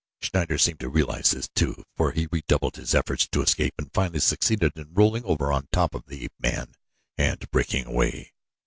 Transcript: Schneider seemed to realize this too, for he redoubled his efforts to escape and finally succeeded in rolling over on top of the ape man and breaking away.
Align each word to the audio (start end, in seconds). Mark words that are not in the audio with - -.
Schneider 0.19 0.57
seemed 0.57 0.79
to 0.79 0.89
realize 0.89 1.29
this 1.29 1.47
too, 1.49 1.83
for 1.95 2.11
he 2.11 2.27
redoubled 2.31 2.75
his 2.75 2.95
efforts 2.95 3.27
to 3.27 3.43
escape 3.43 3.75
and 3.77 3.93
finally 3.93 4.19
succeeded 4.19 4.75
in 4.75 4.93
rolling 4.95 5.23
over 5.25 5.51
on 5.53 5.67
top 5.71 5.93
of 5.93 6.07
the 6.07 6.23
ape 6.23 6.33
man 6.39 6.73
and 7.19 7.47
breaking 7.51 7.85
away. 7.85 8.33